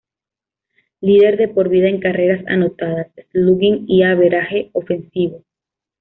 Líder 1.01 1.37
de 1.37 1.47
por 1.47 1.69
vida 1.69 1.87
en 1.87 1.99
carreras 1.99 2.43
anotadas, 2.47 3.11
slugging 3.35 3.85
y 3.87 4.01
average 4.01 4.71
ofensivo. 4.73 5.43